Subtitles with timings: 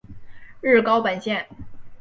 [0.61, 1.45] 日高本线。